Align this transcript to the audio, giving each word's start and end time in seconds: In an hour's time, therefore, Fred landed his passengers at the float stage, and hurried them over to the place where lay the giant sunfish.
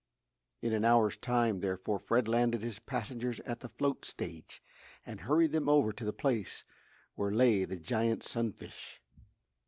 In 0.63 0.73
an 0.73 0.83
hour's 0.83 1.15
time, 1.15 1.59
therefore, 1.59 1.99
Fred 1.99 2.27
landed 2.27 2.63
his 2.63 2.79
passengers 2.79 3.39
at 3.41 3.59
the 3.59 3.69
float 3.69 4.03
stage, 4.03 4.59
and 5.05 5.21
hurried 5.21 5.51
them 5.51 5.69
over 5.69 5.93
to 5.93 6.03
the 6.03 6.11
place 6.11 6.63
where 7.13 7.31
lay 7.31 7.65
the 7.65 7.77
giant 7.77 8.23
sunfish. 8.23 8.99